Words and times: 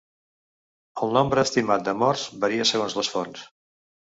El 1.03 1.13
nombre 1.17 1.43
estimat 1.49 1.85
de 1.91 1.95
morts 2.05 2.25
varia 2.47 2.69
segons 2.71 2.99
les 3.01 3.13
fonts. 3.17 3.45